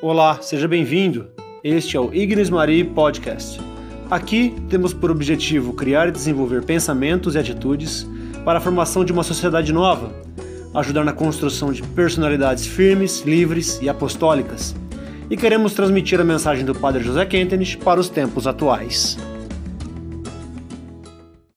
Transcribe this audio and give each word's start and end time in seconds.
Olá, 0.00 0.38
seja 0.40 0.68
bem-vindo. 0.68 1.26
Este 1.62 1.96
é 1.96 2.00
o 2.00 2.14
Ignis 2.14 2.48
Marie 2.48 2.84
Podcast. 2.84 3.60
Aqui 4.08 4.54
temos 4.70 4.94
por 4.94 5.10
objetivo 5.10 5.72
criar 5.72 6.06
e 6.06 6.12
desenvolver 6.12 6.64
pensamentos 6.64 7.34
e 7.34 7.38
atitudes 7.38 8.06
para 8.44 8.58
a 8.58 8.60
formação 8.60 9.04
de 9.04 9.12
uma 9.12 9.24
sociedade 9.24 9.72
nova, 9.72 10.12
ajudar 10.72 11.04
na 11.04 11.12
construção 11.12 11.72
de 11.72 11.82
personalidades 11.82 12.64
firmes, 12.64 13.22
livres 13.22 13.80
e 13.82 13.88
apostólicas. 13.88 14.72
E 15.28 15.36
queremos 15.36 15.74
transmitir 15.74 16.20
a 16.20 16.24
mensagem 16.24 16.64
do 16.64 16.76
Padre 16.76 17.02
José 17.02 17.26
Kentenich 17.26 17.76
para 17.78 17.98
os 17.98 18.08
tempos 18.08 18.46
atuais. 18.46 19.18